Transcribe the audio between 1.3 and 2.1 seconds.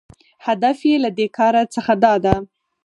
کاره څخه